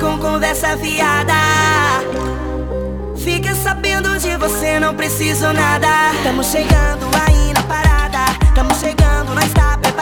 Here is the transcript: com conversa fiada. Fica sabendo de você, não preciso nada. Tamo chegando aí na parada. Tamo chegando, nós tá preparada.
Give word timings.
com 0.00 0.18
conversa 0.18 0.76
fiada. 0.78 1.32
Fica 3.16 3.54
sabendo 3.54 4.18
de 4.18 4.36
você, 4.36 4.80
não 4.80 4.96
preciso 4.96 5.52
nada. 5.52 5.86
Tamo 6.24 6.42
chegando 6.42 7.06
aí 7.24 7.52
na 7.52 7.62
parada. 7.62 8.18
Tamo 8.52 8.74
chegando, 8.74 9.32
nós 9.32 9.52
tá 9.52 9.78
preparada. 9.78 10.01